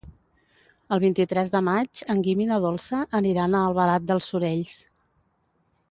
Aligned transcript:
El 0.95 1.01
vint-i-tres 1.03 1.51
de 1.57 1.61
maig 1.67 2.01
en 2.15 2.23
Guim 2.29 2.41
i 2.45 2.47
na 2.53 2.57
Dolça 2.65 3.05
aniran 3.21 3.59
a 3.59 3.63
Albalat 3.67 4.09
dels 4.13 4.31
Sorells. 4.33 4.81